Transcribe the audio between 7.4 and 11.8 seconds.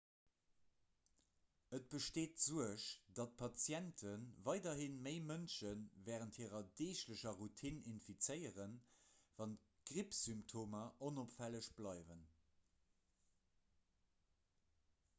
routine infizéieren wann d'grippsymptomer onopfälleg